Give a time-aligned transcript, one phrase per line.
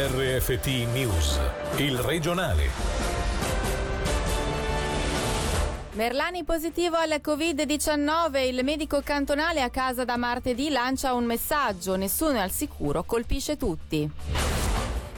[0.00, 1.40] RFT News,
[1.78, 2.70] il regionale.
[5.94, 12.34] Merlani positivo al Covid-19, il medico cantonale a casa da martedì lancia un messaggio, nessuno
[12.34, 14.08] è al sicuro, colpisce tutti.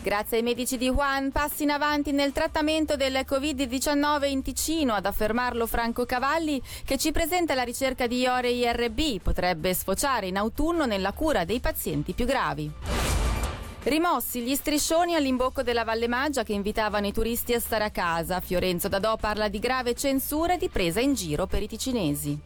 [0.03, 5.05] Grazie ai medici di Wuhan, passi in avanti nel trattamento del Covid-19 in Ticino, ad
[5.05, 10.87] affermarlo Franco Cavalli, che ci presenta la ricerca di Iore IRB, potrebbe sfociare in autunno
[10.87, 13.20] nella cura dei pazienti più gravi.
[13.83, 18.41] Rimossi gli striscioni all'imbocco della Valle Maggia che invitavano i turisti a stare a casa.
[18.41, 22.39] Fiorenzo Dadò parla di grave censura e di presa in giro per i ticinesi.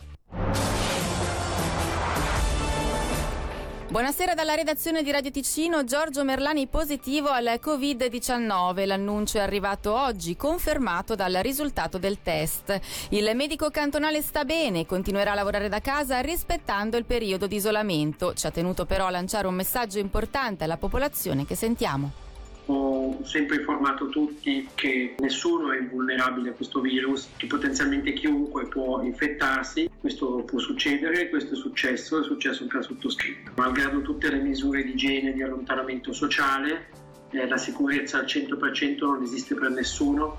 [3.95, 8.89] Buonasera dalla redazione di Radio Ticino, Giorgio Merlani positivo al Covid-19.
[8.89, 12.77] L'annuncio è arrivato oggi, confermato dal risultato del test.
[13.11, 18.35] Il medico cantonale sta bene continuerà a lavorare da casa rispettando il periodo di isolamento.
[18.35, 22.24] Ci ha tenuto però a lanciare un messaggio importante alla popolazione che sentiamo
[22.67, 29.03] ho sempre informato tutti che nessuno è invulnerabile a questo virus, che potenzialmente chiunque può
[29.03, 33.53] infettarsi, questo può succedere, questo è successo, è successo anche al sottoscritto.
[33.57, 36.87] Malgrado tutte le misure di igiene e di allontanamento sociale,
[37.31, 40.39] eh, la sicurezza al 100% non esiste per nessuno.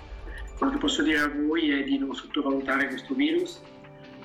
[0.58, 3.62] Quello che posso dire a voi è di non sottovalutare questo virus,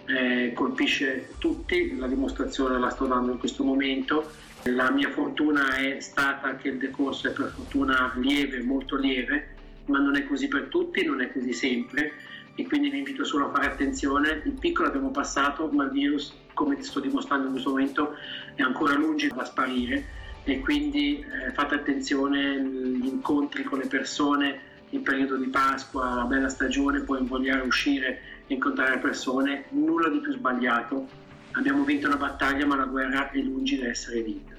[0.06, 6.00] eh, colpisce tutti, la dimostrazione la sto dando in questo momento la mia fortuna è
[6.00, 10.64] stata che il decorso è per fortuna lieve, molto lieve, ma non è così per
[10.64, 12.12] tutti, non è così sempre.
[12.54, 14.42] E quindi vi invito solo a fare attenzione.
[14.44, 18.14] Il piccolo l'abbiamo passato, ma il virus, come ti sto dimostrando in questo momento,
[18.54, 20.18] è ancora lungi da sparire.
[20.44, 26.24] E quindi eh, fate attenzione agli incontri con le persone in periodo di Pasqua, la
[26.24, 32.16] bella stagione, può invogliare uscire e incontrare persone, nulla di più sbagliato Abbiamo vinto una
[32.16, 34.58] battaglia, ma la guerra è lungi da essere vinta.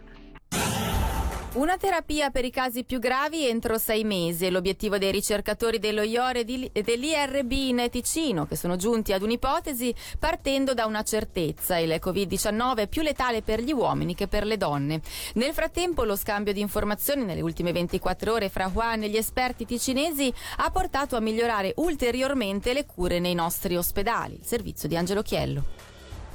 [1.53, 6.38] Una terapia per i casi più gravi entro sei mesi l'obiettivo dei ricercatori dello IOR
[6.38, 11.78] e dell'IRB in Ticino, che sono giunti ad un'ipotesi partendo da una certezza.
[11.78, 15.01] Il Covid-19 è più letale per gli uomini che per le donne.
[15.34, 19.66] Nel frattempo lo scambio di informazioni nelle ultime 24 ore fra Juan e gli esperti
[19.66, 24.35] ticinesi ha portato a migliorare ulteriormente le cure nei nostri ospedali.
[24.35, 25.91] Il servizio di Angelo Chiello.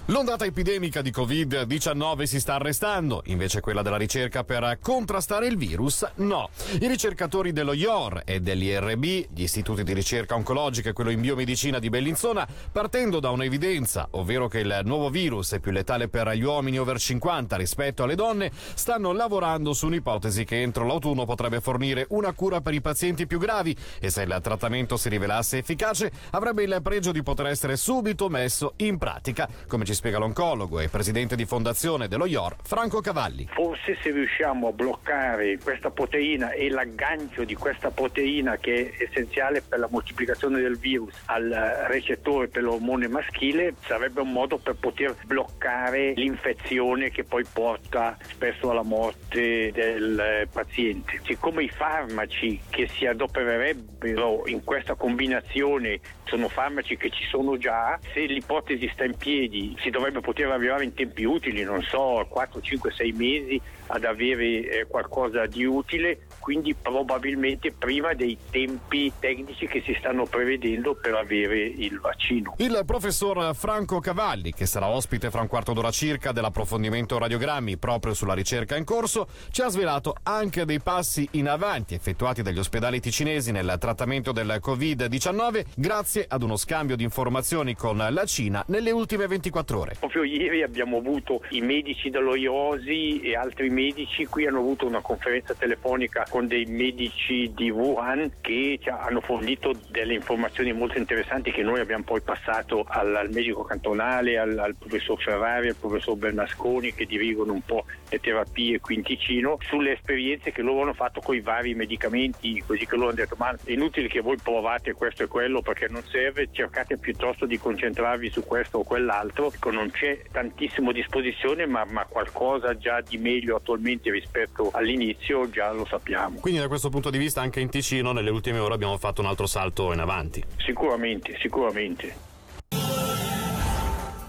[0.09, 6.06] L'ondata epidemica di Covid-19 si sta arrestando, invece quella della ricerca per contrastare il virus
[6.17, 6.49] no.
[6.81, 11.81] I ricercatori dello IOR e dell'IRB, gli istituti di ricerca oncologica e quello in biomedicina
[11.81, 16.45] di Bellinzona, partendo da un'evidenza, ovvero che il nuovo virus è più letale per gli
[16.45, 22.06] uomini over 50 rispetto alle donne, stanno lavorando su un'ipotesi che entro l'autunno potrebbe fornire
[22.11, 26.62] una cura per i pazienti più gravi e se il trattamento si rivelasse efficace avrebbe
[26.62, 31.34] il pregio di poter essere subito messo in pratica, come ci spiega l'oncologo e presidente
[31.34, 33.49] di fondazione dello IOR, Franco Cavalli.
[33.51, 39.62] Forse se riusciamo a bloccare questa proteina e l'aggancio di questa proteina che è essenziale
[39.62, 45.17] per la moltiplicazione del virus al recettore per l'ormone maschile, sarebbe un modo per poter
[45.25, 51.21] bloccare l'infezione che poi porta spesso alla morte del paziente.
[51.25, 57.99] Siccome i farmaci che si adopererebbero in questa combinazione sono farmaci che ci sono già,
[58.13, 62.61] se l'ipotesi sta in piedi si dovrebbe poter arrivare in tempi utili, non so, 4,
[62.61, 69.69] 5, 6 mesi ad avere eh, qualcosa di utile, quindi probabilmente prima dei tempi tecnici
[69.69, 72.55] che si stanno prevedendo per avere il vaccino.
[72.59, 78.13] Il professor Franco Cavalli, che sarà ospite fra un quarto d'ora circa dell'approfondimento radiogrammi proprio
[78.13, 82.99] sulla ricerca in corso, ci ha svelato anche dei passi in avanti effettuati dagli ospedali
[82.99, 88.91] ticinesi nel trattamento del Covid-19 grazie ad uno scambio di informazioni con la Cina nelle
[88.91, 89.76] ultime 24 ore.
[89.99, 95.01] Proprio ieri abbiamo avuto i medici dello IOSI e altri medici qui hanno avuto una
[95.01, 101.63] conferenza telefonica con dei medici di Wuhan che hanno fornito delle informazioni molto interessanti che
[101.63, 106.95] noi abbiamo poi passato al, al medico cantonale, al, al, professor Ferrari, al professor Bernasconi
[106.95, 111.34] che dirigono un po' terapie qui in Ticino sulle esperienze che loro hanno fatto con
[111.34, 115.25] i vari medicamenti, così che loro hanno detto ma è inutile che voi provate questo
[115.25, 119.91] e quello perché non serve, cercate piuttosto di concentrarvi su questo o quell'altro, ecco, non
[119.91, 126.41] c'è tantissimo disposizione ma, ma qualcosa già di meglio attualmente rispetto all'inizio già lo sappiamo.
[126.41, 129.27] Quindi da questo punto di vista anche in Ticino nelle ultime ore abbiamo fatto un
[129.27, 130.42] altro salto in avanti.
[130.57, 132.26] Sicuramente, sicuramente.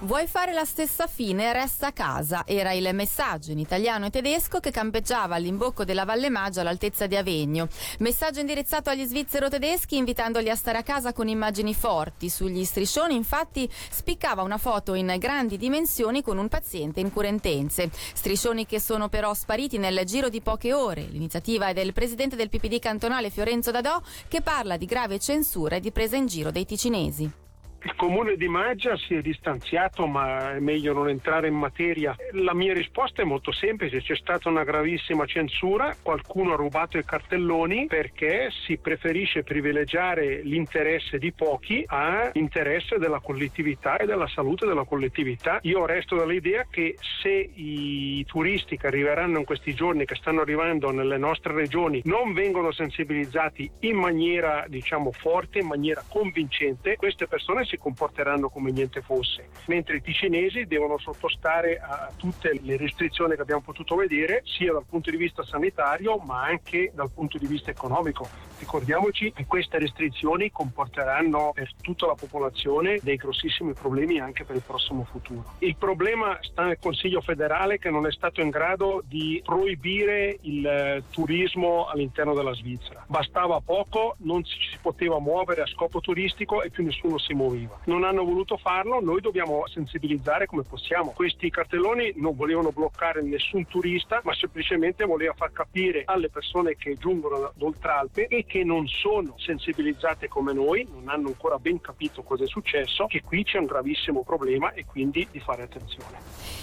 [0.02, 1.52] Vuoi fare la stessa fine?
[1.52, 2.44] Resta a casa.
[2.46, 7.16] Era il messaggio in italiano e tedesco che campeggiava all'imbocco della Valle Maggio all'altezza di
[7.16, 7.68] Avegno.
[7.98, 12.30] Messaggio indirizzato agli svizzero-tedeschi invitandoli a stare a casa con immagini forti.
[12.30, 17.90] Sugli striscioni infatti spiccava una foto in grandi dimensioni con un paziente in curentenze.
[17.92, 21.08] Striscioni che sono però spariti nel giro di poche ore.
[21.10, 25.80] L'iniziativa è del presidente del PPD cantonale Fiorenzo Dadò che parla di grave censura e
[25.80, 27.46] di presa in giro dei ticinesi.
[27.84, 32.16] Il comune di Maggia si è distanziato, ma è meglio non entrare in materia.
[32.32, 37.06] La mia risposta è molto semplice: c'è stata una gravissima censura, qualcuno ha rubato i
[37.06, 44.84] cartelloni perché si preferisce privilegiare l'interesse di pochi all'interesse della collettività e della salute della
[44.84, 45.60] collettività.
[45.62, 50.92] Io resto dall'idea che se i turisti che arriveranno in questi giorni, che stanno arrivando
[50.92, 57.66] nelle nostre regioni, non vengono sensibilizzati in maniera, diciamo, forte, in maniera convincente, queste persone
[57.68, 63.42] si comporteranno come niente fosse, mentre i ticinesi devono sottostare a tutte le restrizioni che
[63.42, 67.72] abbiamo potuto vedere, sia dal punto di vista sanitario ma anche dal punto di vista
[67.72, 68.28] economico.
[68.60, 74.64] Ricordiamoci che queste restrizioni comporteranno per tutta la popolazione dei grossissimi problemi anche per il
[74.66, 75.54] prossimo futuro.
[75.60, 80.66] Il problema sta nel Consiglio federale che non è stato in grado di proibire il
[80.66, 83.04] eh, turismo all'interno della Svizzera.
[83.08, 87.80] Bastava poco, non si poteva muovere a scopo turistico e più nessuno si muoveva arriva.
[87.86, 91.12] Non hanno voluto farlo, noi dobbiamo sensibilizzare come possiamo.
[91.12, 96.96] Questi cartelloni non volevano bloccare nessun turista, ma semplicemente voleva far capire alle persone che
[96.96, 102.44] giungono d'Oltralpe e che non sono sensibilizzate come noi, non hanno ancora ben capito cosa
[102.44, 106.18] è successo, che qui c'è un gravissimo problema e quindi di fare attenzione.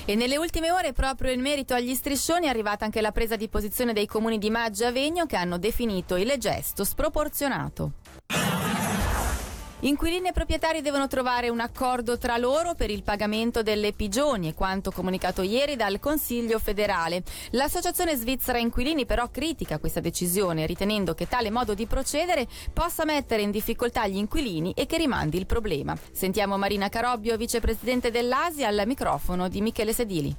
[0.06, 3.48] E nelle ultime ore, proprio in merito agli striscioni, è arrivata anche la presa di
[3.48, 8.43] posizione dei comuni di Maggio e Avegno che hanno definito il gesto sproporzionato.
[9.84, 14.90] Inquilini e proprietari devono trovare un accordo tra loro per il pagamento delle pigioni, quanto
[14.90, 17.22] comunicato ieri dal Consiglio federale.
[17.50, 23.42] L'associazione svizzera inquilini però critica questa decisione, ritenendo che tale modo di procedere possa mettere
[23.42, 25.94] in difficoltà gli inquilini e che rimandi il problema.
[26.12, 30.34] Sentiamo Marina Carobbio, vicepresidente dell'Asia, al microfono di Michele Sedili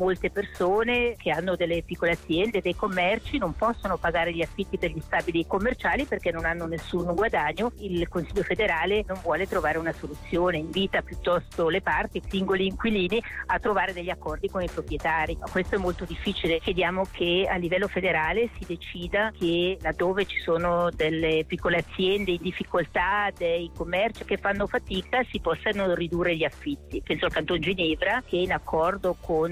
[0.00, 4.90] molte persone che hanno delle piccole aziende, dei commerci, non possono pagare gli affitti per
[4.90, 7.72] gli stabili commerciali perché non hanno nessun guadagno.
[7.80, 13.22] Il Consiglio federale non vuole trovare una soluzione, invita piuttosto le parti, i singoli inquilini,
[13.46, 15.36] a trovare degli accordi con i proprietari.
[15.50, 16.60] Questo è molto difficile.
[16.60, 22.42] Chiediamo che a livello federale si decida che laddove ci sono delle piccole aziende in
[22.42, 27.02] difficoltà, dei commerci che fanno fatica, si possano ridurre gli affitti.
[27.04, 29.50] Penso al Canton Ginevra che in accordo con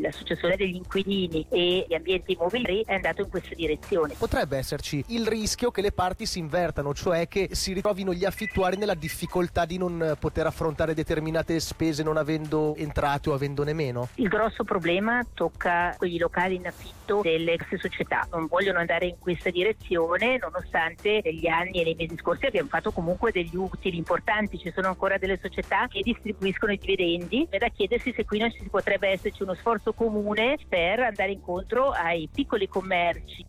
[0.00, 4.14] l'associazione degli inquilini e gli ambienti immobiliari è andato in questa direzione.
[4.18, 8.76] Potrebbe esserci il rischio che le parti si invertano, cioè che si ritrovino gli affittuari
[8.76, 14.08] nella difficoltà di non poter affrontare determinate spese non avendo entrate o avendone meno?
[14.16, 18.26] Il grosso problema tocca quegli locali in affitto delle ex società.
[18.30, 22.90] Non vogliono andare in questa direzione nonostante negli anni e nei mesi scorsi abbiamo fatto
[22.90, 24.58] comunque degli utili importanti.
[24.58, 27.46] Ci sono ancora delle società che distribuiscono i dividendi.
[27.50, 31.90] È da chiedersi se qui non ci potrebbe esserci uno sforzo comune per andare incontro
[31.90, 33.46] ai piccoli commerci.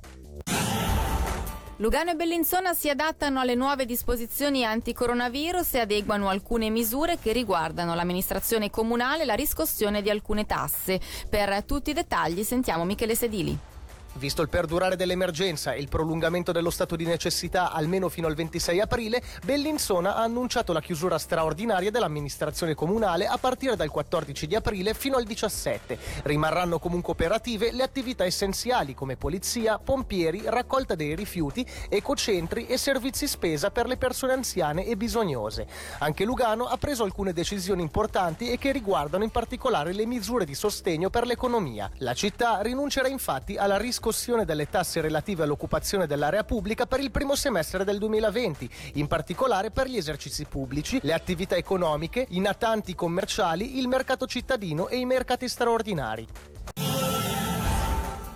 [1.77, 7.95] Lugano e Bellinzona si adattano alle nuove disposizioni anticoronavirus e adeguano alcune misure che riguardano
[7.95, 10.99] l'amministrazione comunale e la riscossione di alcune tasse.
[11.27, 13.72] Per tutti i dettagli sentiamo Michele Sedili.
[14.15, 18.79] Visto il perdurare dell'emergenza e il prolungamento dello stato di necessità almeno fino al 26
[18.79, 24.93] aprile, Bellinzona ha annunciato la chiusura straordinaria dell'amministrazione comunale a partire dal 14 di aprile
[24.93, 25.97] fino al 17.
[26.23, 33.27] Rimarranno comunque operative le attività essenziali come polizia, pompieri, raccolta dei rifiuti, ecocentri e servizi
[33.27, 35.65] spesa per le persone anziane e bisognose.
[35.99, 40.53] Anche Lugano ha preso alcune decisioni importanti e che riguardano in particolare le misure di
[40.53, 41.89] sostegno per l'economia.
[41.97, 47.09] La città rinuncerà infatti alla riscossione riscossione delle tasse relative all'occupazione dell'area pubblica per il
[47.09, 52.95] primo semestre del 2020, in particolare per gli esercizi pubblici, le attività economiche, i natanti
[52.95, 56.27] commerciali, il mercato cittadino e i mercati straordinari.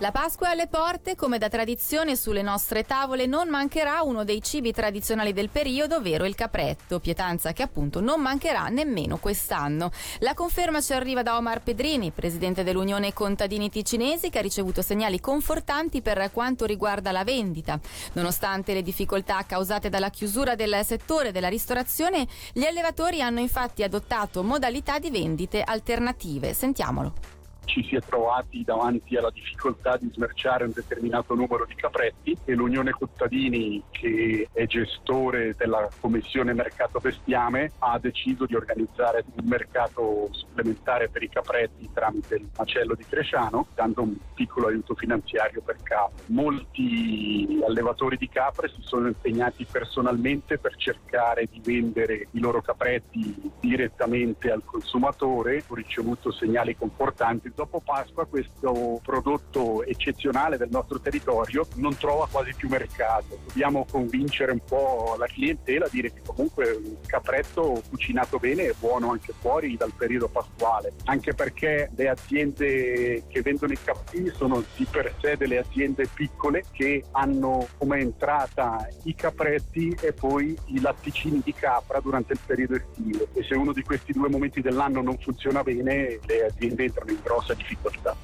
[0.00, 4.40] La Pasqua è alle porte, come da tradizione sulle nostre tavole non mancherà uno dei
[4.40, 9.90] cibi tradizionali del periodo, ovvero il capretto, pietanza che appunto non mancherà nemmeno quest'anno.
[10.20, 15.18] La conferma ci arriva da Omar Pedrini, presidente dell'Unione Contadini Ticinesi, che ha ricevuto segnali
[15.18, 17.80] confortanti per quanto riguarda la vendita.
[18.12, 24.44] Nonostante le difficoltà causate dalla chiusura del settore della ristorazione, gli allevatori hanno infatti adottato
[24.44, 26.54] modalità di vendite alternative.
[26.54, 27.37] Sentiamolo.
[27.68, 32.54] Ci si è trovati davanti alla difficoltà di smerciare un determinato numero di capretti e
[32.54, 40.28] l'Unione Contadini, che è gestore della Commissione Mercato Bestiame, ha deciso di organizzare un mercato
[40.30, 45.76] supplementare per i capretti tramite il macello di Cresciano, dando un piccolo aiuto finanziario per
[45.82, 46.24] capre.
[46.26, 53.52] Molti allevatori di capre si sono impegnati personalmente per cercare di vendere i loro capretti
[53.60, 55.62] direttamente al consumatore.
[55.66, 57.52] Ho ricevuto segnali confortanti.
[57.58, 63.36] Dopo Pasqua questo prodotto eccezionale del nostro territorio non trova quasi più mercato.
[63.48, 68.74] Dobbiamo convincere un po' la clientela a dire che comunque un capretto cucinato bene è
[68.78, 74.62] buono anche fuori dal periodo pasquale, anche perché le aziende che vendono i capretti sono
[74.76, 80.80] di per sé delle aziende piccole che hanno come entrata i capretti e poi i
[80.80, 85.02] latticini di capra durante il periodo estivo e se uno di questi due momenti dell'anno
[85.02, 88.14] non funziona bene le aziende entrano in grossa difficoltà.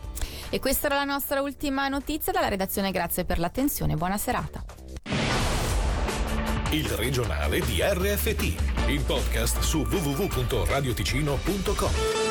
[0.51, 4.63] E questa era la nostra ultima notizia dalla redazione, grazie per l'attenzione, buona serata.
[6.71, 12.24] Il regionale di RFT, il podcast su www.radioticino.com.